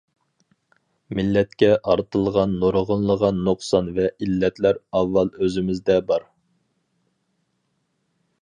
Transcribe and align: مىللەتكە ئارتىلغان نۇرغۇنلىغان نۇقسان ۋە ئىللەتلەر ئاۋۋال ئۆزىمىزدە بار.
مىللەتكە 1.17 1.67
ئارتىلغان 1.91 2.55
نۇرغۇنلىغان 2.63 3.43
نۇقسان 3.49 3.91
ۋە 3.99 4.09
ئىللەتلەر 4.15 4.81
ئاۋۋال 5.01 5.31
ئۆزىمىزدە 5.41 6.01
بار. 6.09 6.29